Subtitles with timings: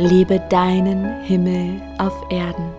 [0.00, 2.72] Lebe deinen Himmel auf Erden.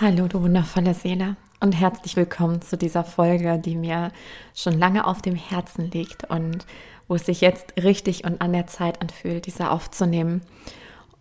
[0.00, 4.10] Hallo, du wundervolle Seele und herzlich willkommen zu dieser Folge, die mir
[4.56, 6.66] schon lange auf dem Herzen liegt und
[7.06, 10.42] wo es sich jetzt richtig und an der Zeit anfühlt, diese aufzunehmen.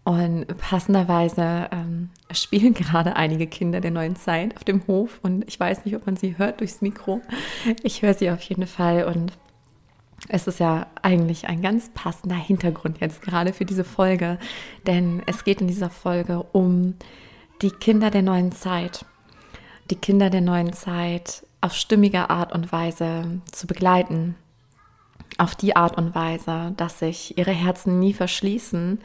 [0.04, 5.60] Und passenderweise ähm, spielen gerade einige Kinder der neuen Zeit auf dem Hof und ich
[5.60, 7.22] weiß nicht, ob man sie hört durchs Mikro.
[7.84, 9.34] Ich höre sie auf jeden Fall und
[10.30, 14.38] es ist ja eigentlich ein ganz passender Hintergrund jetzt gerade für diese Folge,
[14.88, 16.96] denn es geht in dieser Folge um
[17.62, 19.06] die Kinder der neuen Zeit.
[19.90, 24.36] Die Kinder der neuen Zeit auf stimmige Art und Weise zu begleiten.
[25.38, 29.00] Auf die Art und Weise, dass sich ihre Herzen nie verschließen,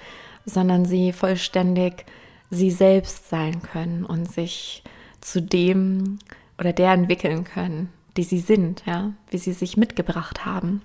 [0.45, 2.05] sondern sie vollständig
[2.50, 4.83] sie selbst sein können und sich
[5.20, 6.19] zu dem
[6.58, 10.83] oder der entwickeln können, die sie sind, ja, wie sie sich mitgebracht haben.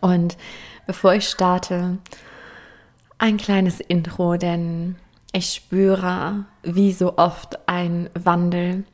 [0.00, 0.36] Und
[0.86, 1.98] bevor ich starte,
[3.18, 4.96] ein kleines Intro, denn
[5.32, 8.84] ich spüre wie so oft ein Wandel.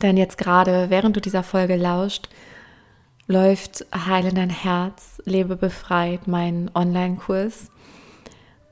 [0.00, 2.28] Denn jetzt gerade, während du dieser Folge lauscht,
[3.26, 7.70] läuft Heile dein Herz, lebe befreit, mein Online-Kurs.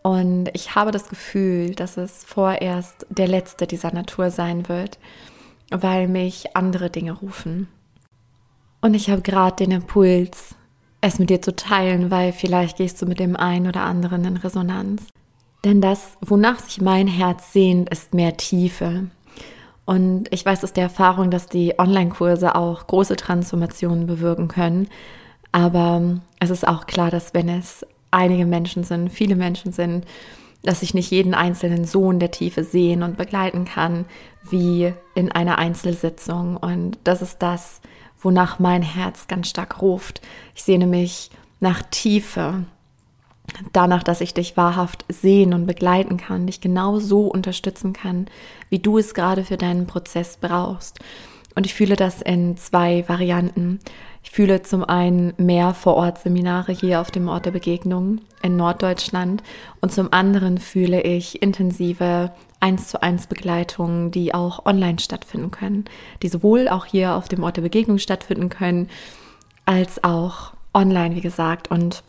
[0.03, 4.99] Und ich habe das Gefühl, dass es vorerst der letzte dieser Natur sein wird,
[5.71, 7.69] weil mich andere Dinge rufen.
[8.81, 10.55] Und ich habe gerade den Impuls,
[11.03, 14.37] es mit dir zu teilen, weil vielleicht gehst du mit dem einen oder anderen in
[14.37, 15.07] Resonanz.
[15.65, 19.09] Denn das, wonach sich mein Herz sehnt, ist mehr Tiefe.
[19.85, 24.89] Und ich weiß aus der Erfahrung, dass die Online-Kurse auch große Transformationen bewirken können.
[25.53, 30.07] Aber es ist auch klar, dass wenn es einige Menschen sind, viele Menschen sind,
[30.63, 34.05] dass ich nicht jeden einzelnen Sohn der Tiefe sehen und begleiten kann,
[34.49, 36.57] wie in einer Einzelsitzung.
[36.57, 37.81] Und das ist das,
[38.21, 40.21] wonach mein Herz ganz stark ruft.
[40.55, 42.65] Ich sehne mich nach Tiefe,
[43.73, 48.27] danach, dass ich dich wahrhaft sehen und begleiten kann, dich genau so unterstützen kann,
[48.69, 51.01] wie du es gerade für deinen Prozess brauchst.
[51.55, 53.81] Und ich fühle das in zwei Varianten.
[54.23, 59.43] Ich fühle zum einen mehr Vor-Ort-Seminare hier auf dem Ort der Begegnung in Norddeutschland
[59.81, 65.87] und zum anderen fühle ich intensive 1 zu 1 Begleitungen, die auch online stattfinden können,
[66.23, 68.89] die sowohl auch hier auf dem Ort der Begegnung stattfinden können,
[69.65, 71.71] als auch online, wie gesagt.
[71.71, 72.03] Und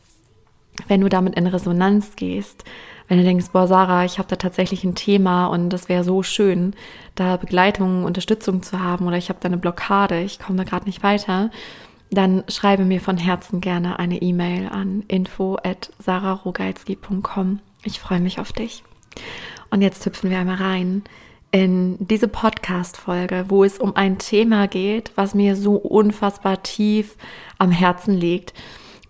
[0.88, 2.66] wenn du damit in Resonanz gehst,
[3.08, 6.24] wenn du denkst, boah, Sarah, ich habe da tatsächlich ein Thema und das wäre so
[6.24, 6.74] schön,
[7.16, 10.86] da Begleitung, Unterstützung zu haben oder ich habe da eine Blockade, ich komme da gerade
[10.86, 11.52] nicht weiter,
[12.12, 17.60] dann schreibe mir von Herzen gerne eine E-Mail an info at sararogalski.com.
[17.84, 18.84] Ich freue mich auf dich.
[19.70, 21.04] Und jetzt hüpfen wir einmal rein
[21.52, 27.16] in diese Podcast-Folge, wo es um ein Thema geht, was mir so unfassbar tief
[27.58, 28.54] am Herzen liegt.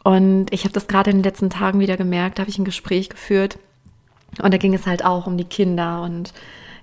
[0.03, 2.65] Und ich habe das gerade in den letzten Tagen wieder gemerkt, da habe ich ein
[2.65, 3.59] Gespräch geführt
[4.41, 6.33] und da ging es halt auch um die Kinder und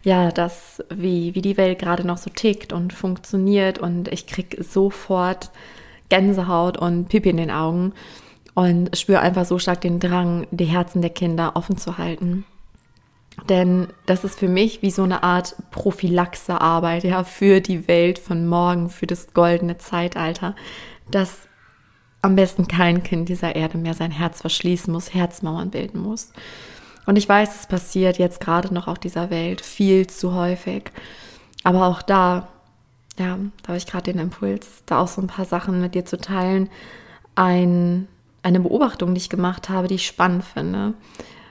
[0.05, 4.57] ja, das, wie, wie die Welt gerade noch so tickt und funktioniert und ich krieg
[4.61, 5.51] sofort
[6.09, 7.93] Gänsehaut und Pipi in den Augen
[8.55, 12.45] und spüre einfach so stark den Drang, die Herzen der Kinder offen zu halten.
[13.49, 18.47] Denn das ist für mich wie so eine Art Prophylaxearbeit, ja, für die Welt von
[18.47, 20.57] morgen, für das goldene Zeitalter,
[21.11, 21.49] dass
[22.21, 26.33] am besten kein Kind dieser Erde mehr sein Herz verschließen muss, Herzmauern bilden muss.
[27.07, 30.91] Und ich weiß, es passiert jetzt gerade noch auf dieser Welt viel zu häufig.
[31.65, 32.49] Aber auch da
[33.19, 36.05] ja, da habe ich gerade den Impuls, da auch so ein paar Sachen mit dir
[36.05, 36.69] zu teilen.
[37.35, 38.09] Ein,
[38.43, 40.95] eine Beobachtung, die ich gemacht habe, die ich spannend finde,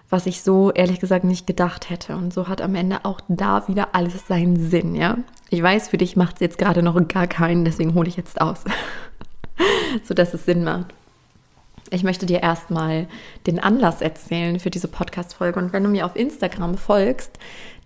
[0.10, 2.16] was ich so ehrlich gesagt nicht gedacht hätte.
[2.16, 5.18] Und so hat am Ende auch da wieder alles seinen Sinn, ja.
[5.50, 8.42] Ich weiß, für dich macht es jetzt gerade noch gar keinen, deswegen hole ich jetzt
[8.42, 8.64] aus,
[10.04, 10.94] sodass es Sinn macht.
[11.90, 13.08] Ich möchte dir erstmal
[13.46, 15.58] den Anlass erzählen für diese Podcast-Folge.
[15.60, 17.40] Und wenn du mir auf Instagram folgst,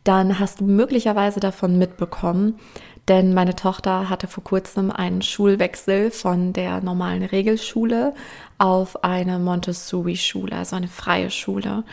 [0.04, 2.60] dann hast du möglicherweise davon mitbekommen,
[3.08, 8.14] denn meine Tochter hatte vor kurzem einen Schulwechsel von der normalen Regelschule
[8.58, 11.84] auf eine Montessori-Schule, also eine freie Schule.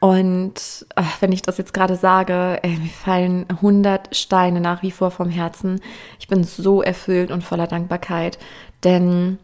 [0.00, 5.10] Und ach, wenn ich das jetzt gerade sage, mir fallen 100 Steine nach wie vor
[5.10, 5.80] vom Herzen.
[6.20, 8.38] Ich bin so erfüllt und voller Dankbarkeit,
[8.84, 9.38] denn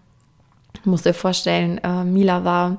[0.85, 2.79] muss dir vorstellen, äh, Mila war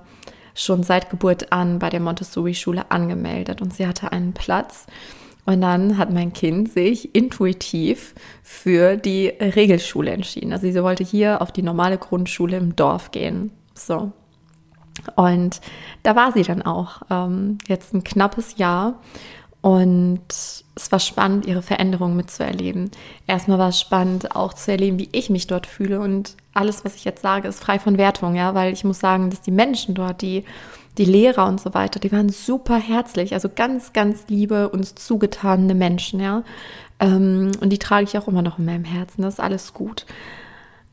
[0.54, 4.88] schon seit Geburt an bei der Montessori-Schule angemeldet und sie hatte einen Platz.
[5.46, 10.54] Und dann hat mein Kind sich intuitiv für die Regelschule entschieden.
[10.54, 13.52] Also sie wollte hier auf die normale Grundschule im Dorf gehen.
[13.76, 14.12] So.
[15.16, 15.62] Und
[16.04, 19.00] da war sie dann auch ähm, jetzt ein knappes Jahr.
[19.62, 22.92] Und es war spannend, ihre Veränderungen mitzuerleben.
[23.26, 26.00] Erstmal war es spannend, auch zu erleben, wie ich mich dort fühle.
[26.00, 29.30] Und alles, was ich jetzt sage, ist frei von Wertung, ja, weil ich muss sagen,
[29.30, 30.44] dass die Menschen dort, die,
[30.98, 35.76] die Lehrer und so weiter, die waren super herzlich, also ganz, ganz liebe, uns zugetane
[35.76, 36.44] Menschen, ja.
[37.00, 39.22] Ähm, und die trage ich auch immer noch in meinem Herzen.
[39.22, 40.06] Das ist alles gut.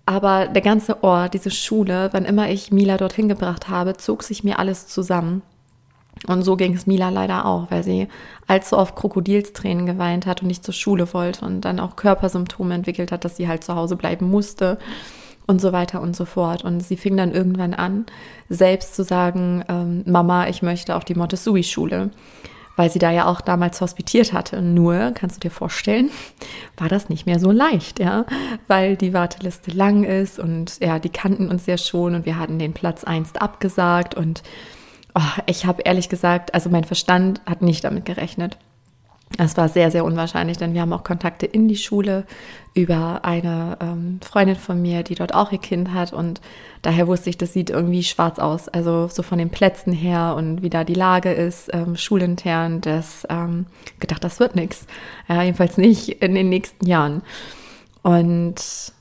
[0.05, 4.43] Aber der ganze Ort, diese Schule, wann immer ich Mila dorthin gebracht habe, zog sich
[4.43, 5.43] mir alles zusammen.
[6.27, 8.09] Und so ging es Mila leider auch, weil sie
[8.47, 13.13] allzu oft Krokodilstränen geweint hat und nicht zur Schule wollte und dann auch Körpersymptome entwickelt
[13.13, 14.79] hat, dass sie halt zu Hause bleiben musste
[15.53, 16.65] und so weiter und so fort.
[16.65, 18.07] Und sie fing dann irgendwann an,
[18.49, 22.11] selbst zu sagen, ähm, Mama, ich möchte auf die Montessori-Schule,
[22.77, 24.63] weil sie da ja auch damals hospitiert hatte.
[24.63, 26.11] Nur, kannst du dir vorstellen,
[26.79, 28.25] war das nicht mehr so leicht, ja,
[28.67, 32.59] weil die Warteliste lang ist und ja, die kannten uns ja schon und wir hatten
[32.59, 34.43] den Platz einst abgesagt und
[35.15, 38.57] oh, ich habe ehrlich gesagt, also mein Verstand hat nicht damit gerechnet.
[39.39, 42.25] Es war sehr, sehr unwahrscheinlich, denn wir haben auch Kontakte in die Schule
[42.75, 46.13] über eine ähm, Freundin von mir, die dort auch ihr Kind hat.
[46.13, 46.41] Und
[46.83, 48.69] daher wusste ich, das sieht irgendwie schwarz aus.
[48.69, 53.27] Also so von den Plätzen her und wie da die Lage ist, ähm, schulintern, das
[53.31, 53.67] ähm,
[54.01, 54.87] gedacht, das wird nichts.
[55.29, 57.23] Ja, jedenfalls nicht in den nächsten Jahren.
[58.03, 58.93] Und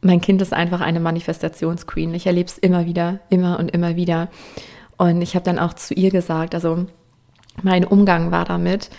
[0.00, 2.14] mein Kind ist einfach eine Manifestationsqueen.
[2.14, 4.28] Ich erlebe es immer wieder, immer und immer wieder.
[4.96, 6.86] Und ich habe dann auch zu ihr gesagt, also
[7.62, 8.90] mein Umgang war damit,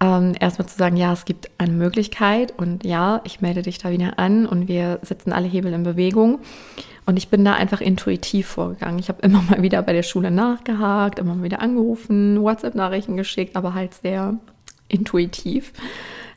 [0.00, 3.90] ähm, erstmal zu sagen, ja, es gibt eine Möglichkeit und ja, ich melde dich da
[3.90, 6.40] wieder an und wir setzen alle Hebel in Bewegung.
[7.04, 8.98] Und ich bin da einfach intuitiv vorgegangen.
[8.98, 13.56] Ich habe immer mal wieder bei der Schule nachgehakt, immer mal wieder angerufen, WhatsApp-Nachrichten geschickt,
[13.56, 14.36] aber halt sehr
[14.88, 15.72] intuitiv.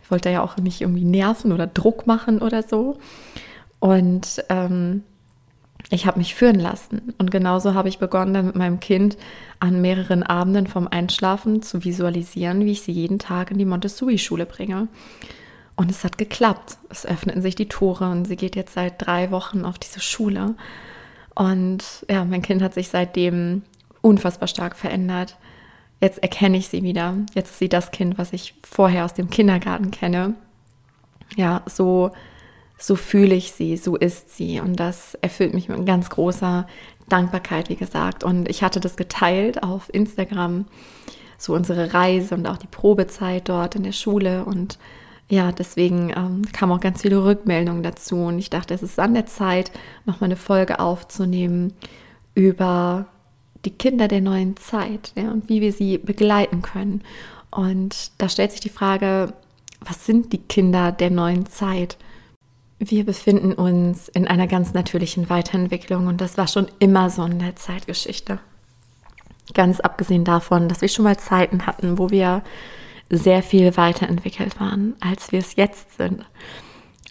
[0.02, 2.98] Ich wollte ja auch nicht irgendwie nerven oder Druck machen oder so.
[3.80, 5.04] Und ähm,
[5.92, 7.14] ich habe mich führen lassen.
[7.18, 9.18] Und genauso habe ich begonnen, dann mit meinem Kind
[9.60, 14.46] an mehreren Abenden vom Einschlafen zu visualisieren, wie ich sie jeden Tag in die Montessori-Schule
[14.46, 14.88] bringe.
[15.76, 16.78] Und es hat geklappt.
[16.90, 20.56] Es öffneten sich die Tore und sie geht jetzt seit drei Wochen auf diese Schule.
[21.36, 23.64] Und ja, mein Kind hat sich seitdem
[24.02, 25.38] unfassbar stark verändert.
[26.00, 27.16] Jetzt erkenne ich sie wieder.
[27.34, 30.36] Jetzt ist sie das Kind, was ich vorher aus dem Kindergarten kenne.
[31.36, 32.12] Ja, so
[32.82, 34.60] so fühle ich sie, so ist sie.
[34.60, 36.66] Und das erfüllt mich mit ganz großer
[37.08, 38.24] Dankbarkeit, wie gesagt.
[38.24, 40.66] Und ich hatte das geteilt auf Instagram,
[41.38, 44.46] so unsere Reise und auch die Probezeit dort in der Schule.
[44.46, 44.80] Und
[45.30, 48.16] ja, deswegen ähm, kamen auch ganz viele Rückmeldungen dazu.
[48.16, 49.72] Und ich dachte, es ist an der Zeit,
[50.06, 51.74] nochmal eine Folge aufzunehmen
[52.34, 53.06] über
[53.64, 57.04] die Kinder der neuen Zeit ja, und wie wir sie begleiten können.
[57.52, 59.34] Und da stellt sich die Frage,
[59.82, 61.98] was sind die Kinder der neuen Zeit?
[62.84, 67.38] Wir befinden uns in einer ganz natürlichen Weiterentwicklung und das war schon immer so in
[67.38, 68.40] der Zeitgeschichte.
[69.54, 72.42] Ganz abgesehen davon, dass wir schon mal Zeiten hatten, wo wir
[73.08, 76.26] sehr viel weiterentwickelt waren, als wir es jetzt sind.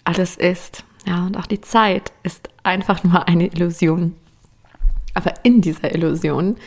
[0.03, 4.17] Alles ist, ja, und auch die Zeit ist einfach nur eine Illusion.
[5.13, 6.57] Aber in dieser Illusion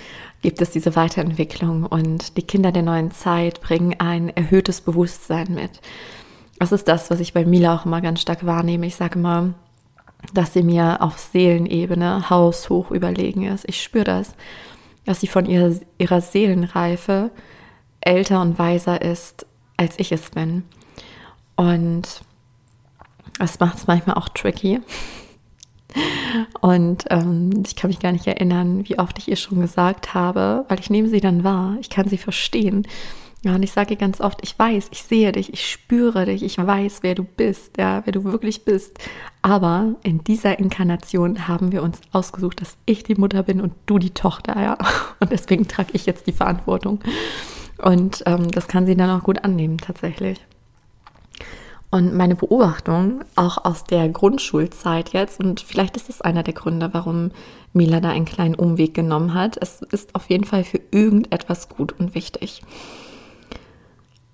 [0.40, 5.82] gibt es diese Weiterentwicklung und die Kinder der neuen Zeit bringen ein erhöhtes Bewusstsein mit.
[6.64, 8.86] Das ist das, was ich bei Mila auch immer ganz stark wahrnehme.
[8.86, 9.52] Ich sage immer,
[10.32, 13.68] dass sie mir auf Seelenebene haushoch überlegen ist.
[13.68, 14.34] Ich spüre das,
[15.04, 17.30] dass sie von ihrer, ihrer Seelenreife
[18.00, 19.44] älter und weiser ist,
[19.76, 20.64] als ich es bin.
[21.54, 22.22] Und
[23.38, 24.80] das macht es manchmal auch tricky.
[26.62, 30.64] Und ähm, ich kann mich gar nicht erinnern, wie oft ich ihr schon gesagt habe,
[30.68, 31.76] weil ich nehme sie dann wahr.
[31.82, 32.86] Ich kann sie verstehen.
[33.44, 36.56] Ja, und ich sage ganz oft, ich weiß, ich sehe dich, ich spüre dich, ich
[36.56, 38.98] weiß, wer du bist, ja, wer du wirklich bist.
[39.42, 43.98] Aber in dieser Inkarnation haben wir uns ausgesucht, dass ich die Mutter bin und du
[43.98, 44.78] die Tochter, ja.
[45.20, 47.00] Und deswegen trage ich jetzt die Verantwortung.
[47.82, 50.40] Und ähm, das kann sie dann auch gut annehmen, tatsächlich.
[51.90, 56.88] Und meine Beobachtung, auch aus der Grundschulzeit jetzt, und vielleicht ist das einer der Gründe,
[56.92, 57.30] warum
[57.74, 61.92] Mila da einen kleinen Umweg genommen hat, es ist auf jeden Fall für irgendetwas gut
[61.98, 62.62] und wichtig.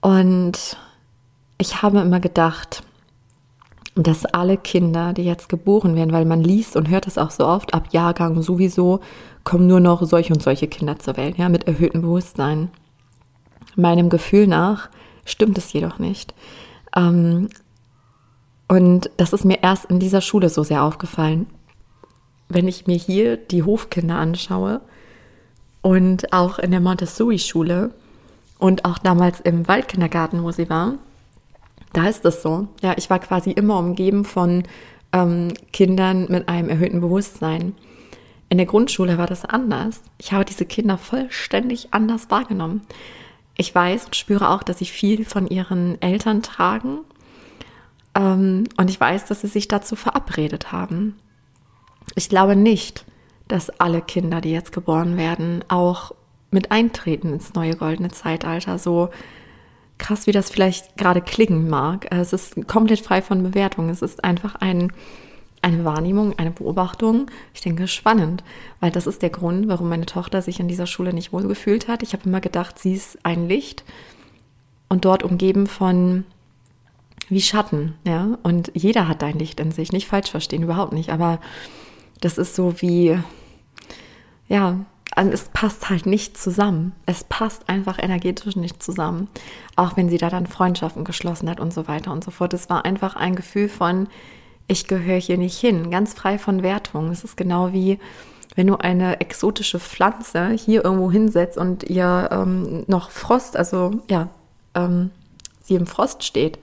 [0.00, 0.76] Und
[1.59, 2.83] ich habe immer gedacht,
[3.95, 7.47] dass alle Kinder, die jetzt geboren werden, weil man liest und hört es auch so
[7.47, 9.00] oft, ab Jahrgang sowieso
[9.45, 12.71] kommen nur noch solche und solche Kinder zur Welt, ja, mit erhöhtem Bewusstsein.
[13.76, 14.88] Meinem Gefühl nach
[15.25, 16.35] stimmt es jedoch nicht.
[16.97, 17.49] Ähm,
[18.69, 21.47] und das ist mir erst in dieser Schule so sehr aufgefallen.
[22.49, 24.80] Wenn ich mir hier die Hofkinder anschaue
[25.83, 27.92] und auch in der Montessori-Schule
[28.61, 30.95] und auch damals im Waldkindergarten, wo sie war,
[31.93, 32.69] da ist es so.
[32.83, 34.62] Ja, ich war quasi immer umgeben von
[35.12, 37.75] ähm, Kindern mit einem erhöhten Bewusstsein.
[38.49, 40.02] In der Grundschule war das anders.
[40.19, 42.83] Ich habe diese Kinder vollständig anders wahrgenommen.
[43.57, 46.99] Ich weiß und spüre auch, dass sie viel von ihren Eltern tragen.
[48.14, 51.17] Ähm, und ich weiß, dass sie sich dazu verabredet haben.
[52.14, 53.05] Ich glaube nicht,
[53.49, 56.12] dass alle Kinder, die jetzt geboren werden, auch
[56.50, 58.78] mit eintreten ins neue goldene Zeitalter.
[58.78, 59.11] So
[59.99, 62.07] krass, wie das vielleicht gerade klingen mag.
[62.11, 63.88] Es ist komplett frei von Bewertung.
[63.88, 64.92] Es ist einfach ein,
[65.62, 67.30] eine Wahrnehmung, eine Beobachtung.
[67.54, 68.42] Ich denke, spannend,
[68.80, 71.87] weil das ist der Grund, warum meine Tochter sich in dieser Schule nicht wohl gefühlt
[71.87, 72.02] hat.
[72.02, 73.85] Ich habe immer gedacht, sie ist ein Licht
[74.88, 76.25] und dort umgeben von
[77.28, 78.38] wie Schatten, ja.
[78.42, 81.11] Und jeder hat ein Licht in sich, nicht falsch verstehen, überhaupt nicht.
[81.11, 81.38] Aber
[82.21, 83.16] das ist so wie,
[84.49, 84.85] ja,
[85.17, 86.93] es passt halt nicht zusammen.
[87.07, 89.29] Es passt einfach energetisch nicht zusammen.
[89.76, 92.55] Auch wenn sie da dann Freundschaften geschlossen hat und so weiter und so fort.
[92.55, 94.09] Es war einfach ein Gefühl von,
[94.69, 97.11] ich gehöre hier nicht hin, ganz frei von Wertung.
[97.11, 97.99] Es ist genau wie,
[98.55, 104.29] wenn du eine exotische Pflanze hier irgendwo hinsetzt und ihr ähm, noch Frost, also ja,
[104.75, 105.11] ähm,
[105.62, 106.59] sie im Frost steht,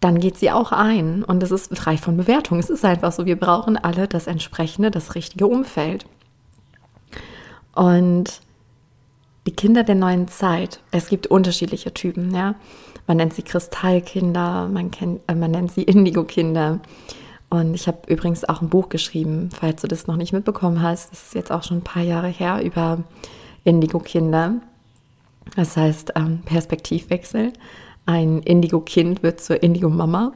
[0.00, 1.22] dann geht sie auch ein.
[1.22, 2.58] Und es ist frei von Bewertung.
[2.58, 6.06] Es ist einfach so, wir brauchen alle das entsprechende, das richtige Umfeld.
[7.74, 8.40] Und
[9.46, 12.54] die Kinder der neuen Zeit, es gibt unterschiedliche Typen, ja.
[13.08, 16.80] Man nennt sie Kristallkinder, man, kennt, äh, man nennt sie Indigo-Kinder.
[17.50, 21.12] Und ich habe übrigens auch ein Buch geschrieben, falls du das noch nicht mitbekommen hast.
[21.12, 23.04] Das ist jetzt auch schon ein paar Jahre her über
[23.64, 24.54] Indigo-Kinder.
[25.56, 27.52] Das heißt ähm, Perspektivwechsel.
[28.06, 30.32] Ein Indigo-Kind wird zur Indigo-Mama,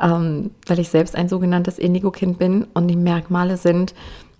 [0.00, 2.66] ähm, weil ich selbst ein sogenanntes Indigo-Kind bin.
[2.72, 3.94] Und die Merkmale sind,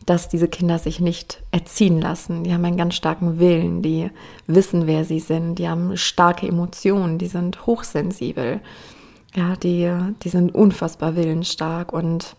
[0.07, 2.45] dass diese Kinder sich nicht erziehen lassen.
[2.45, 4.11] Die haben einen ganz starken Willen, die
[4.47, 8.61] wissen, wer sie sind, die haben starke Emotionen, die sind hochsensibel.
[9.35, 12.37] Ja, die, die sind unfassbar willensstark und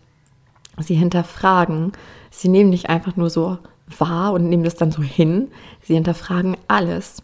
[0.78, 1.92] sie hinterfragen.
[2.30, 3.58] Sie nehmen nicht einfach nur so
[3.98, 5.48] wahr und nehmen das dann so hin.
[5.82, 7.22] Sie hinterfragen alles,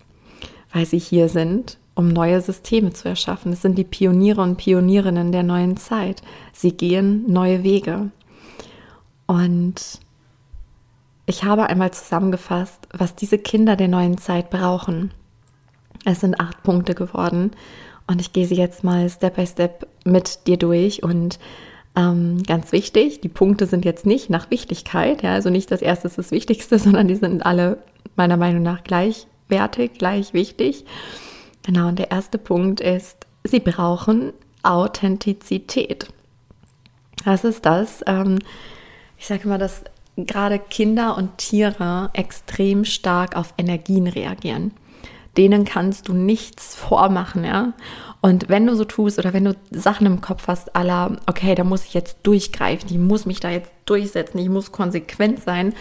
[0.73, 3.53] weil sie hier sind, um neue Systeme zu erschaffen.
[3.53, 6.23] Es sind die Pioniere und Pionierinnen der neuen Zeit.
[6.53, 8.11] Sie gehen neue Wege.
[9.27, 10.01] Und
[11.27, 15.13] ich habe einmal zusammengefasst, was diese Kinder der neuen Zeit brauchen.
[16.05, 17.53] Es sind acht Punkte geworden
[18.07, 21.39] und ich gehe sie jetzt mal Step by Step mit dir durch und
[21.97, 26.09] ähm, ganz wichtig, die Punkte sind jetzt nicht nach Wichtigkeit, ja, also nicht das erste
[26.09, 27.79] ist das Wichtigste, sondern die sind alle
[28.17, 30.85] meiner Meinung nach gleichwertig, gleich wichtig.
[31.63, 36.09] Genau, und der erste Punkt ist, sie brauchen Authentizität.
[37.25, 38.03] Was ist das?
[38.07, 38.41] Ähm,
[39.17, 39.85] ich sage immer, das
[40.17, 44.73] gerade Kinder und Tiere extrem stark auf Energien reagieren.
[45.37, 47.73] Denen kannst du nichts vormachen, ja.
[48.21, 51.65] Und wenn du so tust oder wenn du Sachen im Kopf hast, aller, okay, da
[51.65, 55.75] muss ich jetzt durchgreifen, ich muss mich da jetzt durchsetzen, ich muss konsequent sein,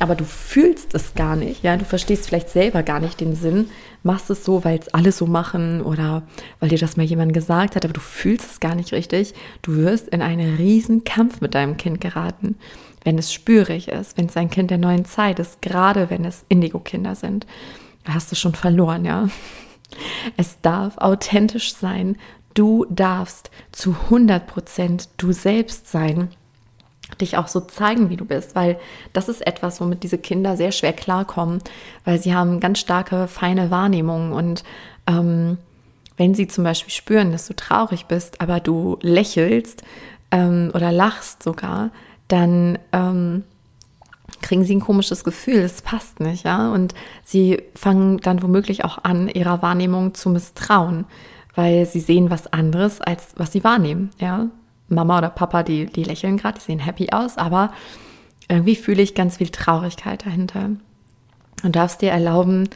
[0.00, 3.68] aber du fühlst es gar nicht, ja, du verstehst vielleicht selber gar nicht den Sinn,
[4.02, 6.22] machst es so, weil es alle so machen oder
[6.58, 9.76] weil dir das mal jemand gesagt hat, aber du fühlst es gar nicht richtig, du
[9.76, 12.56] wirst in einen riesen Kampf mit deinem Kind geraten
[13.04, 16.44] wenn es spürig ist, wenn es ein Kind der neuen Zeit ist, gerade wenn es
[16.48, 17.46] Indigo-Kinder sind,
[18.04, 19.28] hast du schon verloren, ja.
[20.36, 22.16] Es darf authentisch sein.
[22.54, 26.30] Du darfst zu 100 Prozent du selbst sein
[27.20, 28.78] dich auch so zeigen, wie du bist, weil
[29.12, 31.60] das ist etwas, womit diese Kinder sehr schwer klarkommen,
[32.04, 34.64] weil sie haben ganz starke, feine Wahrnehmungen und
[35.06, 35.58] ähm,
[36.16, 39.82] wenn sie zum Beispiel spüren, dass du traurig bist, aber du lächelst
[40.30, 41.90] ähm, oder lachst sogar,
[42.28, 43.44] dann ähm,
[44.42, 46.72] kriegen sie ein komisches Gefühl, es passt nicht, ja.
[46.72, 51.04] Und sie fangen dann womöglich auch an, ihrer Wahrnehmung zu misstrauen,
[51.54, 54.46] weil sie sehen was anderes, als was sie wahrnehmen, ja.
[54.88, 57.72] Mama oder Papa, die, die lächeln gerade, die sehen happy aus, aber
[58.48, 60.70] irgendwie fühle ich ganz viel Traurigkeit dahinter.
[61.62, 62.68] Und darfst dir erlauben,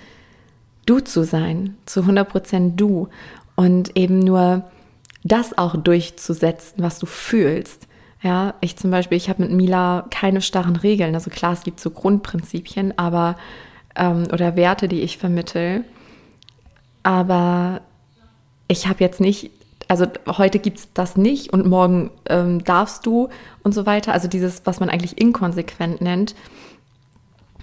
[0.86, 3.08] du zu sein, zu 100% du
[3.56, 4.64] und eben nur
[5.24, 7.87] das auch durchzusetzen, was du fühlst.
[8.22, 11.14] Ja, ich zum Beispiel, ich habe mit Mila keine starren Regeln.
[11.14, 13.36] Also klar, es gibt so Grundprinzipien, aber
[13.94, 15.84] ähm, oder Werte, die ich vermittel.
[17.04, 17.80] Aber
[18.66, 19.50] ich habe jetzt nicht
[19.88, 23.30] also heute gibt es das nicht und morgen ähm, darfst du
[23.62, 24.12] und so weiter.
[24.12, 26.34] Also dieses, was man eigentlich inkonsequent nennt.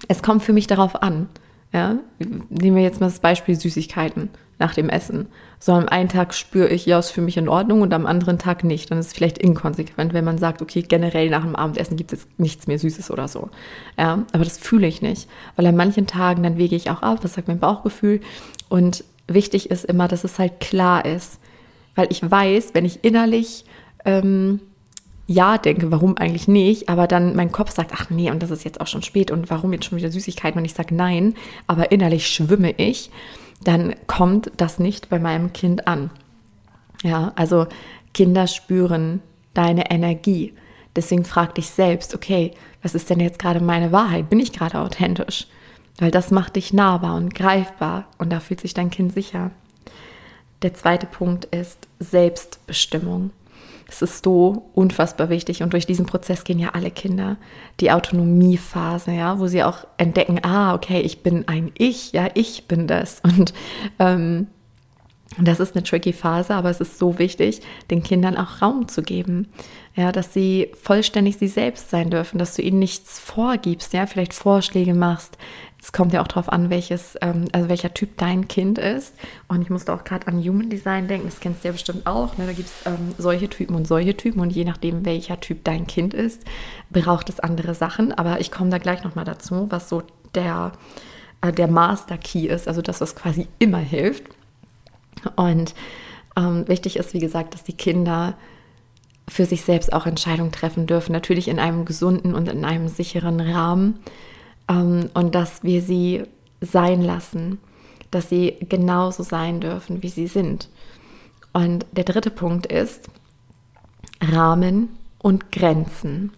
[0.08, 1.28] Es kommt für mich darauf an.
[1.72, 1.96] Ja?
[2.18, 5.28] Nehmen wir jetzt mal das Beispiel Süßigkeiten nach dem Essen.
[5.58, 8.38] So am einen Tag spüre ich, ja, ist für mich in Ordnung und am anderen
[8.38, 8.90] Tag nicht.
[8.90, 12.22] Dann ist es vielleicht inkonsequent, wenn man sagt, okay, generell nach dem Abendessen gibt es
[12.22, 13.50] jetzt nichts mehr Süßes oder so.
[13.98, 17.18] Ja, aber das fühle ich nicht, weil an manchen Tagen dann wege ich auch ab,
[17.22, 18.20] was sagt mein Bauchgefühl.
[18.68, 21.38] Und wichtig ist immer, dass es halt klar ist,
[21.94, 23.64] weil ich weiß, wenn ich innerlich
[24.04, 24.60] ähm,
[25.26, 28.64] ja denke, warum eigentlich nicht, aber dann mein Kopf sagt, ach nee, und das ist
[28.64, 31.34] jetzt auch schon spät und warum jetzt schon wieder Süßigkeiten und ich sage nein,
[31.66, 33.10] aber innerlich schwimme ich
[33.64, 36.10] dann kommt das nicht bei meinem Kind an.
[37.02, 37.66] Ja, also
[38.14, 39.22] Kinder spüren
[39.54, 40.54] deine Energie.
[40.94, 42.52] Deswegen frag dich selbst, okay,
[42.82, 44.30] was ist denn jetzt gerade meine Wahrheit?
[44.30, 45.46] Bin ich gerade authentisch?
[45.98, 49.50] Weil das macht dich nahbar und greifbar und da fühlt sich dein Kind sicher.
[50.62, 53.30] Der zweite Punkt ist Selbstbestimmung.
[53.88, 57.36] Es ist so unfassbar wichtig und durch diesen Prozess gehen ja alle Kinder.
[57.80, 62.66] Die Autonomiephase, ja, wo sie auch entdecken, ah, okay, ich bin ein Ich, ja, ich
[62.66, 63.20] bin das.
[63.22, 63.54] Und
[63.98, 64.48] ähm,
[65.38, 69.02] das ist eine tricky Phase, aber es ist so wichtig, den Kindern auch Raum zu
[69.02, 69.48] geben,
[69.94, 74.34] ja, dass sie vollständig sie selbst sein dürfen, dass du ihnen nichts vorgibst, ja, vielleicht
[74.34, 75.36] Vorschläge machst,
[75.86, 79.14] es kommt ja auch darauf an, welches, ähm, also welcher Typ dein Kind ist.
[79.46, 82.36] Und ich musste auch gerade an Human Design denken, das kennst du ja bestimmt auch.
[82.36, 82.46] Ne?
[82.46, 85.86] Da gibt es ähm, solche Typen und solche Typen und je nachdem, welcher Typ dein
[85.86, 86.42] Kind ist,
[86.90, 88.12] braucht es andere Sachen.
[88.12, 90.02] Aber ich komme da gleich nochmal dazu, was so
[90.34, 90.72] der,
[91.40, 94.24] äh, der Master Key ist, also das, was quasi immer hilft.
[95.36, 95.72] Und
[96.36, 98.34] ähm, wichtig ist, wie gesagt, dass die Kinder
[99.28, 101.12] für sich selbst auch Entscheidungen treffen dürfen.
[101.12, 104.00] Natürlich in einem gesunden und in einem sicheren Rahmen
[104.68, 106.24] ähm, und dass wir sie
[106.60, 107.58] sein lassen,
[108.10, 110.68] dass sie genauso sein dürfen, wie sie sind.
[111.52, 113.08] Und der dritte Punkt ist
[114.20, 116.32] Rahmen und Grenzen.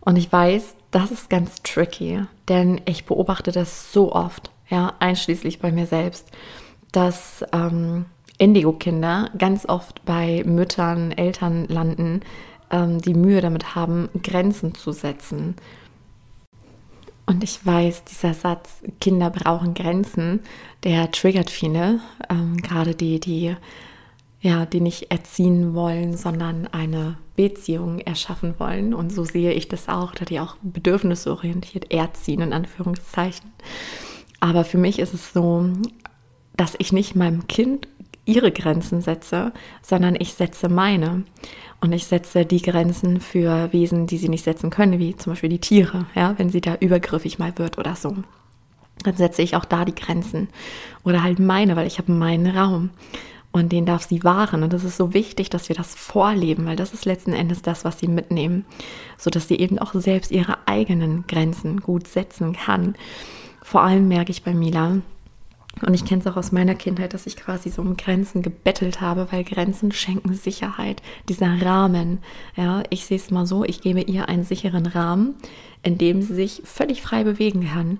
[0.00, 5.60] Und ich weiß, das ist ganz tricky, denn ich beobachte das so oft, ja, einschließlich
[5.60, 6.30] bei mir selbst,
[6.92, 8.04] dass ähm,
[8.38, 12.20] Indigo-Kinder ganz oft bei Müttern, Eltern landen,
[12.70, 15.56] ähm, die Mühe damit haben, Grenzen zu setzen
[17.26, 20.40] und ich weiß, dieser Satz, Kinder brauchen Grenzen,
[20.82, 23.56] der triggert viele, ähm, gerade die, die,
[24.40, 28.92] ja, die nicht erziehen wollen, sondern eine Beziehung erschaffen wollen.
[28.92, 33.50] Und so sehe ich das auch, da die auch bedürfnisorientiert erziehen, in Anführungszeichen.
[34.40, 35.66] Aber für mich ist es so,
[36.56, 37.88] dass ich nicht meinem Kind
[38.26, 41.24] ihre Grenzen setze, sondern ich setze meine.
[41.80, 45.50] Und ich setze die Grenzen für Wesen, die sie nicht setzen können, wie zum Beispiel
[45.50, 48.16] die Tiere, ja, wenn sie da übergriffig mal wird oder so.
[49.02, 50.48] Dann setze ich auch da die Grenzen.
[51.04, 52.90] Oder halt meine, weil ich habe meinen Raum.
[53.52, 54.62] Und den darf sie wahren.
[54.62, 57.84] Und das ist so wichtig, dass wir das vorleben, weil das ist letzten Endes das,
[57.84, 58.64] was sie mitnehmen.
[59.18, 62.94] Sodass sie eben auch selbst ihre eigenen Grenzen gut setzen kann.
[63.62, 64.98] Vor allem merke ich bei Mila,
[65.82, 69.00] und ich kenne es auch aus meiner Kindheit, dass ich quasi so um Grenzen gebettelt
[69.00, 72.18] habe, weil Grenzen schenken Sicherheit, dieser Rahmen.
[72.56, 75.34] Ja, ich sehe es mal so, ich gebe ihr einen sicheren Rahmen,
[75.82, 77.98] in dem sie sich völlig frei bewegen kann.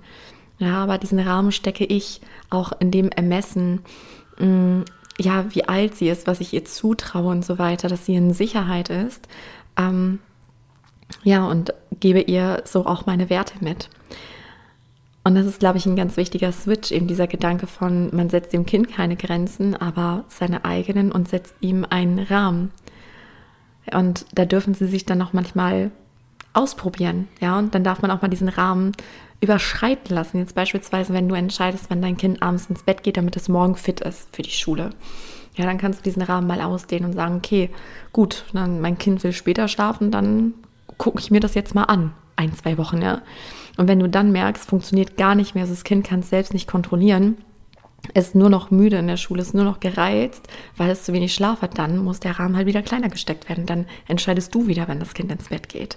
[0.59, 3.81] Ja, aber diesen Rahmen stecke ich auch in dem Ermessen,
[4.39, 4.85] mh, mm,
[5.19, 8.33] ja, wie alt sie ist, was ich ihr zutraue und so weiter, dass sie in
[8.33, 9.29] Sicherheit ist.
[9.77, 10.19] Ähm,
[11.23, 13.91] ja, und gebe ihr so auch meine Werte mit.
[15.27, 18.53] Und das ist, glaube ich, ein ganz wichtiger Switch, eben dieser Gedanke von, man setzt
[18.53, 22.71] dem Kind keine Grenzen, aber seine eigenen und setzt ihm einen Rahmen.
[23.93, 25.91] Und da dürfen sie sich dann auch manchmal
[26.53, 28.93] ausprobieren, ja, und dann darf man auch mal diesen Rahmen
[29.41, 30.39] überschreiten lassen.
[30.39, 33.77] Jetzt beispielsweise, wenn du entscheidest, wann dein Kind abends ins Bett geht, damit es morgen
[33.77, 34.91] fit ist für die Schule.
[35.57, 37.71] Ja, dann kannst du diesen Rahmen mal ausdehnen und sagen, okay,
[38.13, 40.55] gut, dann mein Kind will später schlafen, dann
[40.99, 42.13] gucke ich mir das jetzt mal an.
[42.37, 43.23] Ein, zwei Wochen, ja.
[43.77, 46.55] Und wenn du dann merkst, funktioniert gar nicht mehr, also das Kind kann es selbst
[46.55, 47.37] nicht kontrollieren,
[48.13, 51.35] ist nur noch müde in der Schule, ist nur noch gereizt, weil es zu wenig
[51.35, 53.67] Schlaf hat, dann muss der Rahmen halt wieder kleiner gesteckt werden.
[53.67, 55.97] Dann entscheidest du wieder, wenn das Kind ins Bett geht.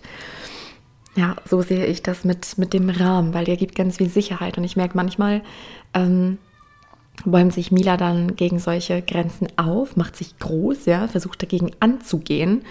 [1.16, 4.58] Ja, so sehe ich das mit, mit dem Rahmen, weil der gibt ganz viel Sicherheit.
[4.58, 5.42] Und ich merke manchmal,
[5.94, 6.38] ähm,
[7.26, 12.64] bäumt sich Mila dann gegen solche Grenzen auf, macht sich groß, ja, versucht dagegen anzugehen.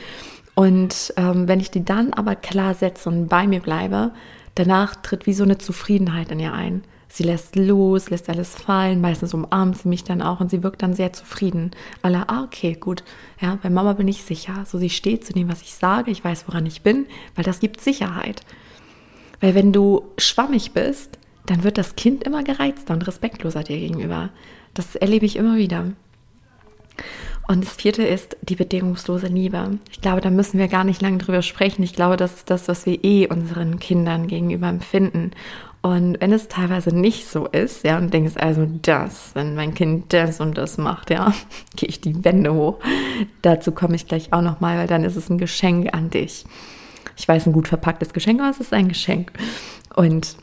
[0.54, 4.12] Und ähm, wenn ich die dann aber klar setze und bei mir bleibe,
[4.56, 6.82] Danach tritt wie so eine Zufriedenheit in ihr ein.
[7.08, 10.82] Sie lässt los, lässt alles fallen, meistens umarmt sie mich dann auch und sie wirkt
[10.82, 11.70] dann sehr zufrieden.
[12.02, 13.04] Alle, ah, okay, gut.
[13.40, 14.64] Ja, bei Mama bin ich sicher.
[14.66, 17.60] So, sie steht zu dem, was ich sage, ich weiß, woran ich bin, weil das
[17.60, 18.40] gibt Sicherheit.
[19.40, 24.30] Weil wenn du schwammig bist, dann wird das Kind immer gereizter und respektloser dir gegenüber.
[24.74, 25.84] Das erlebe ich immer wieder.
[27.48, 29.78] Und das vierte ist die bedingungslose Liebe.
[29.90, 31.84] Ich glaube, da müssen wir gar nicht lange drüber sprechen.
[31.84, 35.30] Ich glaube, das ist das, was wir eh unseren Kindern gegenüber empfinden.
[35.80, 40.12] Und wenn es teilweise nicht so ist, ja, und denkst also das, wenn mein Kind
[40.12, 41.32] das und das macht, ja,
[41.76, 42.78] gehe ich die Wände hoch.
[43.42, 46.44] Dazu komme ich gleich auch nochmal, weil dann ist es ein Geschenk an dich.
[47.16, 49.32] Ich weiß, ein gut verpacktes Geschenk, aber es ist ein Geschenk.
[49.94, 50.36] Und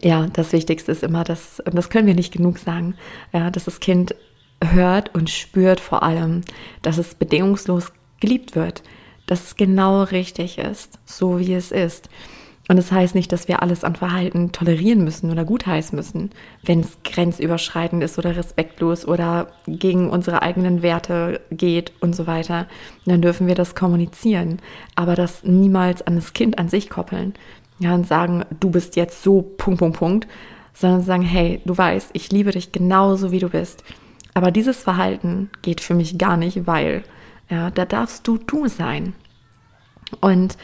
[0.00, 2.94] ja, das Wichtigste ist immer, dass, und das können wir nicht genug sagen,
[3.34, 4.14] ja, dass das Kind
[4.64, 6.42] hört und spürt vor allem,
[6.82, 8.82] dass es bedingungslos geliebt wird,
[9.26, 12.08] dass es genau richtig ist, so wie es ist.
[12.70, 16.30] Und das heißt nicht, dass wir alles an Verhalten tolerieren müssen oder gutheißen müssen,
[16.62, 22.66] wenn es grenzüberschreitend ist oder respektlos oder gegen unsere eigenen Werte geht und so weiter.
[23.06, 24.58] Dann dürfen wir das kommunizieren,
[24.96, 27.32] aber das niemals an das Kind an sich koppeln.
[27.78, 30.28] Ja, und sagen, du bist jetzt so, Punkt, Punkt, Punkt,
[30.74, 33.82] sondern sagen, hey, du weißt, ich liebe dich genauso, wie du bist.
[34.38, 37.02] Aber dieses Verhalten geht für mich gar nicht, weil,
[37.50, 39.14] ja, da darfst du du sein.
[40.20, 40.56] Und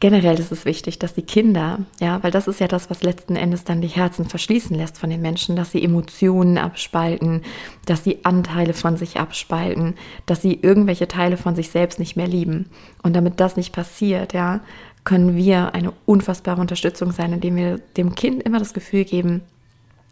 [0.00, 3.36] generell ist es wichtig, dass die Kinder, ja, weil das ist ja das, was letzten
[3.36, 7.42] Endes dann die Herzen verschließen lässt von den Menschen, dass sie Emotionen abspalten,
[7.84, 9.92] dass sie Anteile von sich abspalten,
[10.24, 12.70] dass sie irgendwelche Teile von sich selbst nicht mehr lieben.
[13.02, 14.60] Und damit das nicht passiert, ja,
[15.04, 19.42] können wir eine unfassbare Unterstützung sein, indem wir dem Kind immer das Gefühl geben,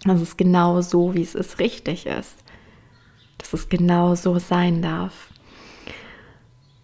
[0.05, 2.37] dass es genau so, wie es ist, richtig ist.
[3.39, 5.29] Dass es genau so sein darf.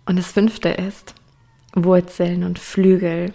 [0.06, 1.14] Und das fünfte ist
[1.74, 3.32] Wurzeln und Flügel.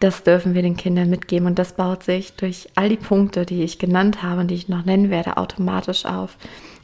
[0.00, 3.64] Das dürfen wir den Kindern mitgeben und das baut sich durch all die Punkte, die
[3.64, 6.36] ich genannt habe und die ich noch nennen werde, automatisch auf.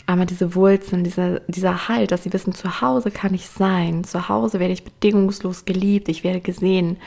[0.07, 4.29] Einmal diese Wurzeln, dieser, dieser Halt, dass sie wissen, zu Hause kann ich sein, zu
[4.29, 6.99] Hause werde ich bedingungslos geliebt, ich werde gesehen.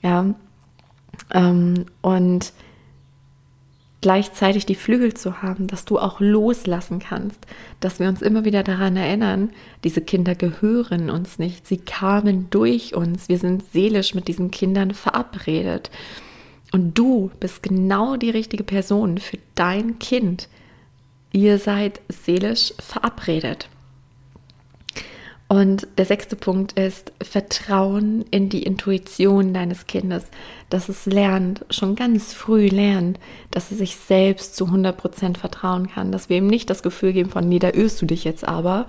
[0.00, 0.34] Ja,
[1.32, 2.52] ähm, und
[4.02, 7.38] gleichzeitig die Flügel zu haben, dass du auch loslassen kannst,
[7.80, 9.50] dass wir uns immer wieder daran erinnern,
[9.84, 14.92] diese Kinder gehören uns nicht, sie kamen durch uns, wir sind seelisch mit diesen Kindern
[14.92, 15.90] verabredet.
[16.72, 20.48] Und du bist genau die richtige Person für dein Kind.
[21.30, 23.68] Ihr seid seelisch verabredet.
[25.52, 30.24] Und der sechste Punkt ist Vertrauen in die Intuition deines Kindes,
[30.70, 36.10] dass es lernt, schon ganz früh lernt, dass es sich selbst zu 100% vertrauen kann,
[36.10, 38.86] dass wir ihm nicht das Gefühl geben von, nee, da irrst du dich jetzt aber.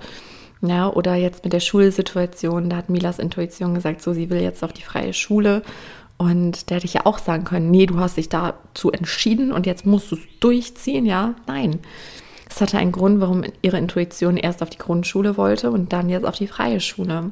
[0.61, 4.63] Ja, oder jetzt mit der Schulsituation, da hat Milas Intuition gesagt, so, sie will jetzt
[4.63, 5.63] auf die freie Schule.
[6.15, 9.65] Und der hätte ich ja auch sagen können, nee, du hast dich dazu entschieden und
[9.65, 11.35] jetzt musst du es durchziehen, ja?
[11.45, 11.81] Nein.
[12.53, 16.25] Es hatte einen Grund, warum ihre Intuition erst auf die Grundschule wollte und dann jetzt
[16.25, 17.31] auf die freie Schule.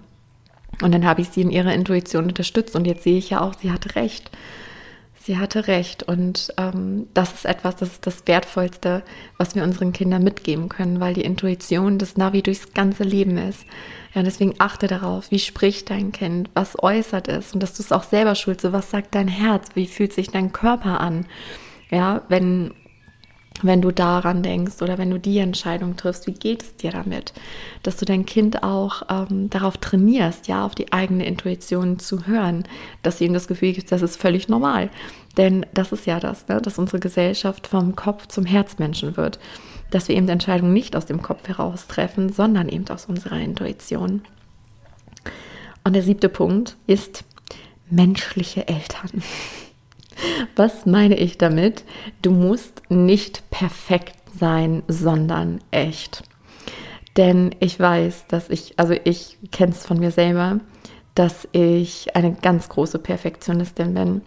[0.82, 3.54] Und dann habe ich sie in ihrer Intuition unterstützt und jetzt sehe ich ja auch,
[3.54, 4.32] sie hatte recht.
[5.22, 9.04] Sie hatte recht und ähm, das ist etwas, das ist das Wertvollste,
[9.38, 13.64] was wir unseren Kindern mitgeben können, weil die Intuition das Navi durchs ganze Leben ist.
[14.16, 17.92] Ja, deswegen achte darauf, wie spricht dein Kind, was äußert es und dass du es
[17.92, 18.62] auch selber schulst.
[18.62, 21.28] So, was sagt dein Herz, wie fühlt sich dein Körper an?
[21.92, 22.74] Ja, wenn
[23.64, 27.34] wenn du daran denkst oder wenn du die Entscheidung triffst, wie geht es dir damit?
[27.84, 32.64] Dass du dein Kind auch ähm, darauf trainierst, ja, auf die eigene Intuition zu hören,
[33.04, 34.90] dass sie ihm das Gefühl gibt, das ist völlig normal.
[35.38, 36.62] Denn das ist ja das, ne?
[36.62, 39.40] dass unsere Gesellschaft vom Kopf zum Herzmenschen wird.
[39.90, 43.40] Dass wir eben die Entscheidung nicht aus dem Kopf heraus treffen, sondern eben aus unserer
[43.40, 44.22] Intuition.
[45.84, 47.24] Und der siebte Punkt ist
[47.90, 49.24] menschliche Eltern.
[50.56, 51.84] Was meine ich damit?
[52.22, 56.24] Du musst nicht perfekt sein, sondern echt.
[57.18, 60.60] Denn ich weiß, dass ich, also ich kenne es von mir selber,
[61.16, 64.22] dass ich eine ganz große Perfektionistin bin.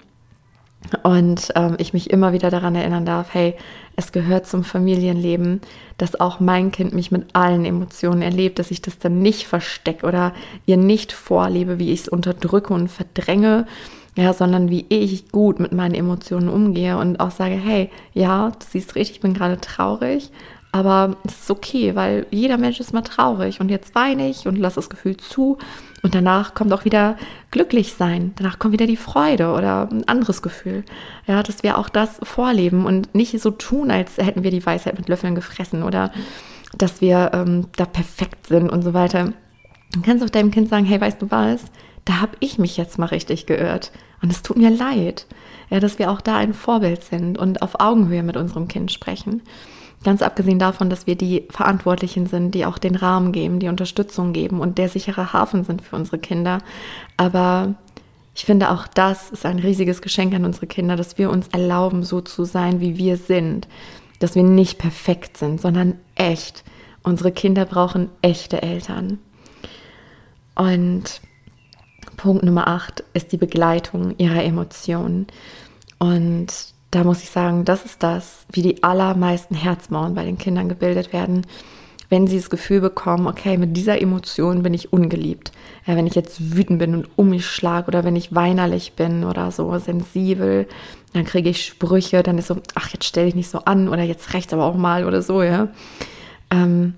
[1.02, 3.54] Und ähm, ich mich immer wieder daran erinnern darf, hey,
[3.96, 5.62] es gehört zum Familienleben,
[5.96, 10.06] dass auch mein Kind mich mit allen Emotionen erlebt, dass ich das dann nicht verstecke
[10.06, 10.34] oder
[10.66, 13.66] ihr nicht vorlebe, wie ich es unterdrücke und verdränge,
[14.16, 18.66] ja, sondern wie ich gut mit meinen Emotionen umgehe und auch sage, hey, ja, du
[18.68, 20.30] siehst richtig, ich bin gerade traurig,
[20.70, 24.58] aber es ist okay, weil jeder Mensch ist mal traurig und jetzt weine ich und
[24.58, 25.58] lasse das Gefühl zu
[26.02, 27.16] und danach kommt auch wieder
[27.50, 30.84] glücklich sein, danach kommt wieder die Freude oder ein anderes Gefühl.
[31.26, 34.98] Ja, dass wir auch das vorleben und nicht so tun, als hätten wir die Weisheit
[34.98, 36.12] mit Löffeln gefressen oder
[36.76, 39.32] dass wir ähm, da perfekt sind und so weiter.
[39.92, 41.64] Du kannst auch deinem Kind sagen, hey, weißt du was?
[42.04, 43.92] Da habe ich mich jetzt mal richtig geirrt.
[44.22, 45.26] Und es tut mir leid,
[45.70, 49.42] ja, dass wir auch da ein Vorbild sind und auf Augenhöhe mit unserem Kind sprechen.
[50.02, 54.32] Ganz abgesehen davon, dass wir die Verantwortlichen sind, die auch den Rahmen geben, die Unterstützung
[54.32, 56.58] geben und der sichere Hafen sind für unsere Kinder.
[57.16, 57.74] Aber
[58.34, 62.02] ich finde, auch das ist ein riesiges Geschenk an unsere Kinder, dass wir uns erlauben,
[62.02, 63.68] so zu sein, wie wir sind.
[64.18, 66.64] Dass wir nicht perfekt sind, sondern echt
[67.04, 69.18] Unsere Kinder brauchen echte Eltern.
[70.54, 71.20] Und
[72.24, 75.26] Punkt Nummer 8 ist die Begleitung ihrer Emotionen.
[75.98, 76.46] Und
[76.90, 81.12] da muss ich sagen, das ist das, wie die allermeisten Herzmauern bei den Kindern gebildet
[81.12, 81.46] werden,
[82.08, 85.52] wenn sie das Gefühl bekommen, okay, mit dieser Emotion bin ich ungeliebt.
[85.84, 89.24] Ja, wenn ich jetzt wütend bin und um mich schlage oder wenn ich weinerlich bin
[89.24, 90.66] oder so sensibel,
[91.12, 94.02] dann kriege ich Sprüche, dann ist so, ach, jetzt stell dich nicht so an oder
[94.02, 95.68] jetzt rechts aber auch mal oder so, ja.
[96.50, 96.94] Ähm,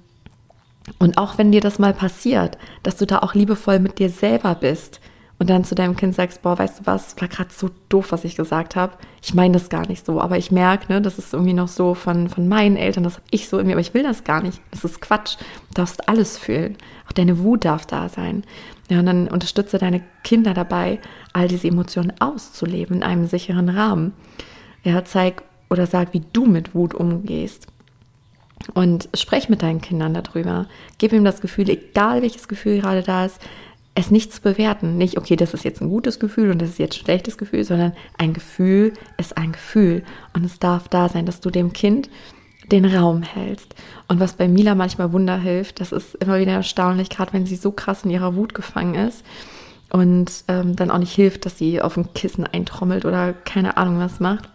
[1.00, 4.54] und auch wenn dir das mal passiert, dass du da auch liebevoll mit dir selber
[4.54, 5.00] bist,
[5.38, 8.24] und dann zu deinem Kind sagst, boah, weißt du was, war gerade so doof, was
[8.24, 8.94] ich gesagt habe.
[9.22, 11.94] Ich meine das gar nicht so, aber ich merke, ne, das ist irgendwie noch so
[11.94, 14.60] von, von meinen Eltern, das habe ich so mir, aber ich will das gar nicht.
[14.70, 15.36] Das ist Quatsch.
[15.68, 16.76] Du darfst alles fühlen.
[17.06, 18.44] Auch deine Wut darf da sein.
[18.88, 21.00] Ja, und dann unterstütze deine Kinder dabei,
[21.32, 24.14] all diese Emotionen auszuleben in einem sicheren Rahmen.
[24.84, 27.66] Ja, zeig oder sag, wie du mit Wut umgehst.
[28.72, 30.66] Und sprech mit deinen Kindern darüber.
[30.98, 33.38] Gib ihm das Gefühl, egal welches Gefühl gerade da ist,
[33.96, 34.96] es nicht zu bewerten.
[34.98, 37.64] Nicht, okay, das ist jetzt ein gutes Gefühl und das ist jetzt ein schlechtes Gefühl,
[37.64, 40.04] sondern ein Gefühl ist ein Gefühl.
[40.34, 42.08] Und es darf da sein, dass du dem Kind
[42.70, 43.74] den Raum hältst.
[44.06, 47.56] Und was bei Mila manchmal Wunder hilft, das ist immer wieder erstaunlich, gerade wenn sie
[47.56, 49.24] so krass in ihrer Wut gefangen ist
[49.88, 53.98] und ähm, dann auch nicht hilft, dass sie auf dem Kissen eintrommelt oder keine Ahnung
[53.98, 54.50] was macht.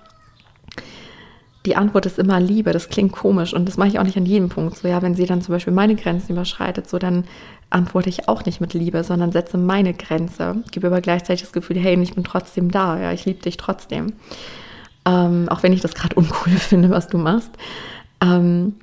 [1.65, 2.71] Die Antwort ist immer Liebe.
[2.71, 4.78] Das klingt komisch und das mache ich auch nicht an jedem Punkt.
[4.78, 7.26] So ja, wenn sie dann zum Beispiel meine Grenzen überschreitet, so dann
[7.69, 11.78] antworte ich auch nicht mit Liebe, sondern setze meine Grenze, gebe aber gleichzeitig das Gefühl,
[11.78, 14.13] hey, ich bin trotzdem da, ja, ich liebe dich trotzdem.
[15.06, 17.52] Ähm, auch wenn ich das gerade uncool finde, was du machst.
[18.21, 18.76] Ähm,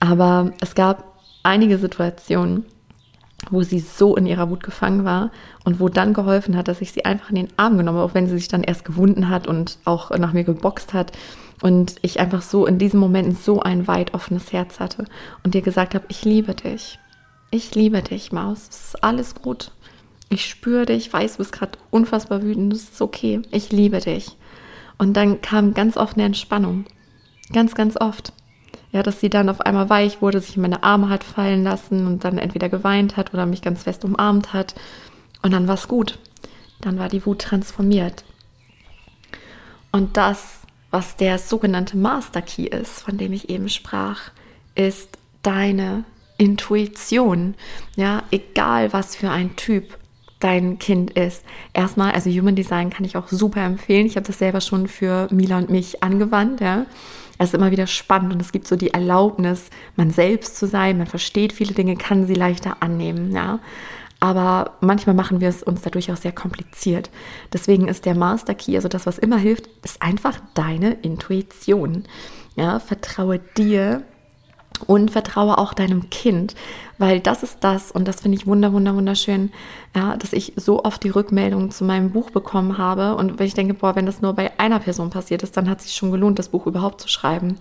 [0.00, 1.04] aber es gab
[1.42, 2.64] einige Situationen,
[3.50, 5.30] wo sie so in ihrer Wut gefangen war
[5.64, 8.14] und wo dann geholfen hat, dass ich sie einfach in den Arm genommen habe, auch
[8.14, 11.12] wenn sie sich dann erst gewunden hat und auch nach mir geboxt hat
[11.62, 15.06] und ich einfach so in diesem Moment so ein weit offenes Herz hatte
[15.42, 16.98] und dir gesagt habe, ich liebe dich.
[17.50, 18.68] Ich liebe dich, Maus.
[18.68, 19.70] Es ist alles gut.
[20.28, 22.72] Ich spüre dich, weiß, du bist gerade unfassbar wütend.
[22.72, 23.42] Das ist okay.
[23.50, 24.36] Ich liebe dich.
[24.98, 26.84] Und dann kam ganz oft eine Entspannung.
[27.52, 28.32] Ganz, ganz oft.
[28.92, 32.06] Ja, dass sie dann auf einmal weich wurde, sich in meine Arme hat fallen lassen
[32.06, 34.74] und dann entweder geweint hat oder mich ganz fest umarmt hat.
[35.42, 36.18] Und dann war es gut.
[36.80, 38.24] Dann war die Wut transformiert.
[39.92, 44.30] Und das, was der sogenannte Master Key ist, von dem ich eben sprach,
[44.74, 46.04] ist deine
[46.38, 47.54] Intuition.
[47.96, 49.98] Ja, egal was für ein Typ
[50.40, 51.44] dein Kind ist.
[51.72, 54.06] Erstmal, also Human Design kann ich auch super empfehlen.
[54.06, 56.60] Ich habe das selber schon für Mila und mich angewandt.
[56.60, 56.86] Ja.
[57.38, 60.98] Es ist immer wieder spannend und es gibt so die Erlaubnis, man selbst zu sein.
[60.98, 63.32] Man versteht viele Dinge, kann sie leichter annehmen.
[63.32, 63.60] Ja.
[64.20, 67.10] Aber manchmal machen wir es uns dadurch auch sehr kompliziert.
[67.52, 72.04] Deswegen ist der Master Key, also das, was immer hilft, ist einfach deine Intuition.
[72.56, 74.02] Ja, vertraue dir
[74.86, 76.54] und vertraue auch deinem Kind,
[76.98, 79.50] weil das ist das und das finde ich wunder, wunder, wunderschön,
[79.94, 83.54] ja, dass ich so oft die Rückmeldungen zu meinem Buch bekommen habe und wenn ich
[83.54, 86.38] denke, boah, wenn das nur bei einer Person passiert ist, dann hat sich schon gelohnt,
[86.38, 87.58] das Buch überhaupt zu schreiben.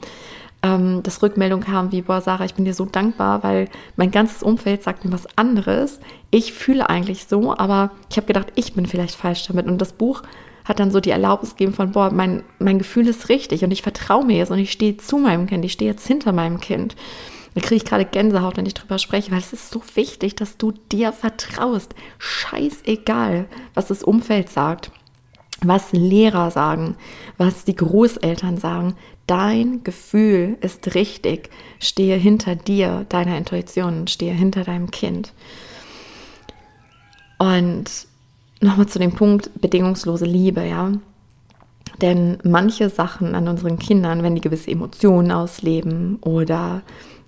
[0.65, 4.41] Ähm, dass Rückmeldung kam wie, boah, Sarah, ich bin dir so dankbar, weil mein ganzes
[4.41, 5.99] Umfeld sagt mir was anderes.
[6.31, 9.93] Ich fühle eigentlich so, aber ich habe gedacht, ich bin vielleicht falsch damit und das
[9.93, 10.23] Buch
[10.63, 13.83] hat dann so die Erlaubnis gegeben von, boah, mein, mein Gefühl ist richtig und ich
[13.83, 16.95] vertraue mir jetzt und ich stehe zu meinem Kind, ich stehe jetzt hinter meinem Kind.
[17.53, 20.57] Da kriege ich gerade Gänsehaut, wenn ich drüber spreche, weil es ist so wichtig, dass
[20.57, 21.93] du dir vertraust.
[22.17, 24.89] Scheißegal, was das Umfeld sagt,
[25.61, 26.95] was Lehrer sagen,
[27.37, 28.95] was die Großeltern sagen.
[29.27, 31.49] Dein Gefühl ist richtig.
[31.79, 35.33] Stehe hinter dir, deiner Intuition, stehe hinter deinem Kind.
[37.39, 38.07] Und
[38.61, 40.91] nochmal zu dem Punkt bedingungslose Liebe, ja.
[42.01, 46.81] Denn manche Sachen an unseren Kindern, wenn die gewisse Emotionen ausleben oder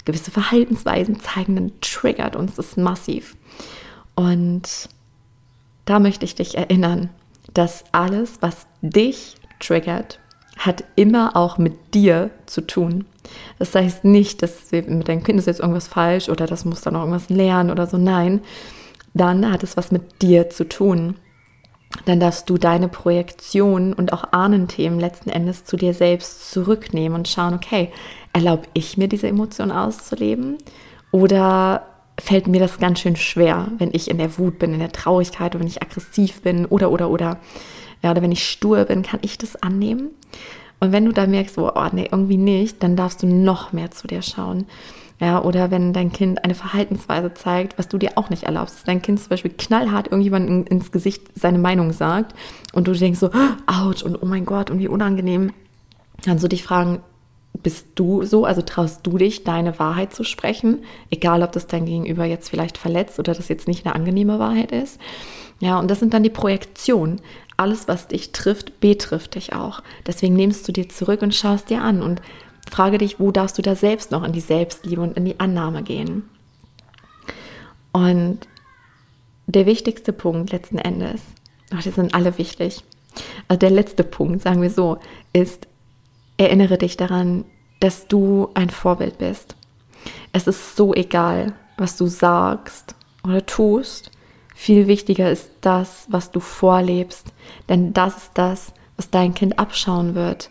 [0.05, 3.35] gewisse Verhaltensweisen zeigen, dann triggert uns das massiv.
[4.15, 4.89] Und
[5.85, 7.09] da möchte ich dich erinnern,
[7.53, 10.19] dass alles, was dich triggert,
[10.57, 13.05] hat immer auch mit dir zu tun.
[13.59, 16.93] Das heißt nicht, dass mit deinem Kind ist jetzt irgendwas falsch oder das muss dann
[16.93, 17.97] noch irgendwas lernen oder so.
[17.97, 18.41] Nein,
[19.13, 21.15] dann hat es was mit dir zu tun
[22.05, 27.27] dann darfst du deine Projektion und auch Ahnenthemen letzten Endes zu dir selbst zurücknehmen und
[27.27, 27.91] schauen, okay,
[28.33, 30.57] erlaube ich mir diese Emotion auszuleben
[31.11, 31.87] oder
[32.19, 35.57] fällt mir das ganz schön schwer, wenn ich in der Wut bin, in der Traurigkeit
[35.57, 37.37] wenn ich aggressiv bin oder oder oder
[38.03, 40.09] ja, oder wenn ich stur bin, kann ich das annehmen?
[40.79, 43.91] Und wenn du da merkst, oh, oh nee, irgendwie nicht, dann darfst du noch mehr
[43.91, 44.65] zu dir schauen.
[45.19, 48.83] Ja, oder wenn dein Kind eine Verhaltensweise zeigt, was du dir auch nicht erlaubst, dass
[48.83, 52.35] dein Kind zum Beispiel knallhart irgendjemand in, ins Gesicht seine Meinung sagt
[52.73, 53.31] und du denkst so,
[53.65, 55.53] ouch und oh mein Gott und wie unangenehm,
[56.23, 56.99] dann so dich fragen,
[57.63, 61.85] bist du so, also traust du dich, deine Wahrheit zu sprechen, egal ob das dein
[61.85, 64.99] Gegenüber jetzt vielleicht verletzt oder das jetzt nicht eine angenehme Wahrheit ist.
[65.59, 67.21] Ja, und das sind dann die Projektionen.
[67.55, 69.81] Alles, was dich trifft, betrifft dich auch.
[70.05, 72.21] Deswegen nimmst du dir zurück und schaust dir an und
[72.69, 75.81] frage dich, wo darfst du da selbst noch in die Selbstliebe und in die Annahme
[75.81, 76.29] gehen.
[77.91, 78.39] Und
[79.47, 81.21] der wichtigste Punkt letzten Endes,
[81.73, 82.83] ach, die sind alle wichtig,
[83.47, 84.99] also der letzte Punkt, sagen wir so,
[85.33, 85.66] ist,
[86.37, 87.45] erinnere dich daran,
[87.79, 89.55] dass du ein Vorbild bist.
[90.31, 94.11] Es ist so egal, was du sagst oder tust.
[94.55, 97.31] Viel wichtiger ist das, was du vorlebst,
[97.69, 100.49] denn das ist das, was dein Kind abschauen wird.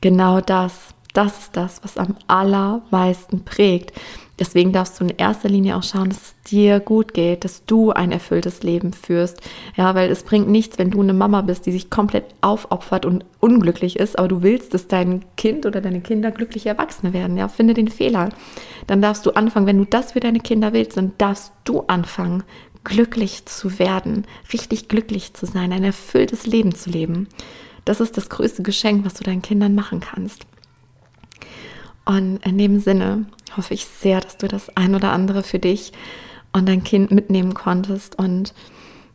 [0.00, 3.92] Genau das, das ist das, was am allermeisten prägt.
[4.38, 7.90] Deswegen darfst du in erster Linie auch schauen, dass es dir gut geht, dass du
[7.90, 9.40] ein erfülltes Leben führst.
[9.76, 13.24] Ja, weil es bringt nichts, wenn du eine Mama bist, die sich komplett aufopfert und
[13.40, 17.36] unglücklich ist, aber du willst, dass dein Kind oder deine Kinder glückliche Erwachsene werden.
[17.36, 18.28] Ja, finde den Fehler.
[18.86, 22.44] Dann darfst du anfangen, wenn du das für deine Kinder willst, dann darfst du anfangen,
[22.84, 27.28] glücklich zu werden, richtig glücklich zu sein, ein erfülltes Leben zu leben.
[27.84, 30.46] Das ist das größte Geschenk, was du deinen Kindern machen kannst.
[32.04, 35.92] Und in dem Sinne hoffe ich sehr, dass du das ein oder andere für dich
[36.52, 38.18] und dein Kind mitnehmen konntest.
[38.18, 38.54] Und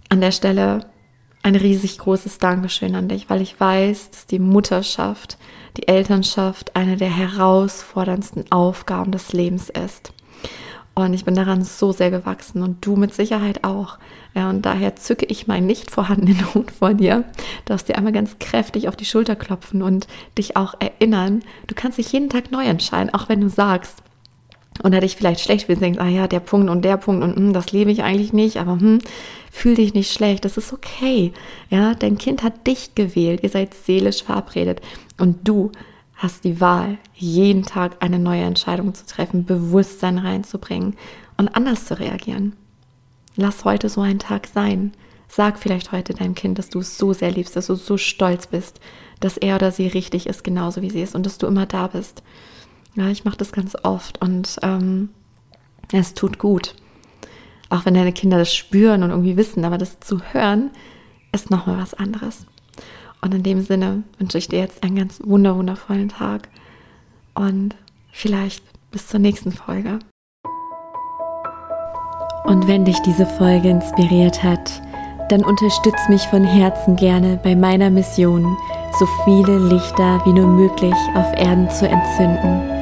[0.09, 0.85] an der Stelle
[1.43, 5.37] ein riesig großes Dankeschön an dich, weil ich weiß, dass die Mutterschaft,
[5.77, 10.13] die Elternschaft eine der herausforderndsten Aufgaben des Lebens ist.
[10.95, 13.97] Und ich bin daran so sehr gewachsen und du mit Sicherheit auch.
[14.35, 17.25] Ja, und daher zücke ich meinen nicht vorhandenen Hut vor dir,
[17.65, 21.43] darfst dir einmal ganz kräftig auf die Schulter klopfen und dich auch erinnern.
[21.67, 24.03] Du kannst dich jeden Tag neu entscheiden, auch wenn du sagst,
[24.83, 27.53] oder dich vielleicht schlecht fühlst, denkst, ah ja, der Punkt und der Punkt und hm,
[27.53, 28.99] das lebe ich eigentlich nicht, aber hm,
[29.51, 31.31] fühl dich nicht schlecht, das ist okay.
[31.69, 34.81] Ja, dein Kind hat dich gewählt, ihr seid seelisch verabredet
[35.19, 35.71] und du
[36.15, 40.95] hast die Wahl, jeden Tag eine neue Entscheidung zu treffen, Bewusstsein reinzubringen
[41.37, 42.53] und anders zu reagieren.
[43.35, 44.93] Lass heute so ein Tag sein.
[45.27, 48.47] Sag vielleicht heute deinem Kind, dass du es so sehr liebst, dass du so stolz
[48.47, 48.79] bist,
[49.19, 51.87] dass er oder sie richtig ist, genauso wie sie ist und dass du immer da
[51.87, 52.21] bist.
[52.95, 55.09] Ja, ich mache das ganz oft und ähm,
[55.91, 56.75] es tut gut.
[57.69, 60.69] Auch wenn deine Kinder das spüren und irgendwie wissen, aber das zu hören,
[61.31, 62.45] ist nochmal was anderes.
[63.21, 66.49] Und in dem Sinne wünsche ich dir jetzt einen ganz wundervollen Tag
[67.33, 67.75] und
[68.11, 69.99] vielleicht bis zur nächsten Folge.
[72.43, 74.81] Und wenn dich diese Folge inspiriert hat,
[75.29, 78.57] dann unterstütz mich von Herzen gerne bei meiner Mission,
[78.99, 82.72] so viele Lichter wie nur möglich auf Erden zu entzünden,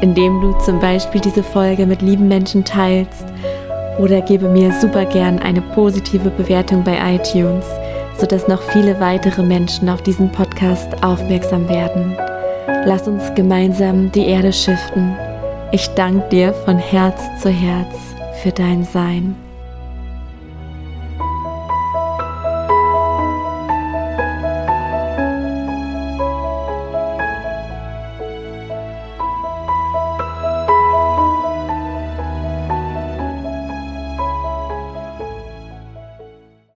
[0.00, 3.24] indem du zum Beispiel diese Folge mit lieben Menschen teilst
[3.98, 7.64] oder gebe mir super gern eine positive Bewertung bei iTunes
[8.18, 12.16] sodass noch viele weitere Menschen auf diesen Podcast aufmerksam werden.
[12.84, 15.16] Lass uns gemeinsam die Erde schiften.
[15.72, 17.94] Ich danke dir von Herz zu Herz
[18.42, 19.47] für dein Sein.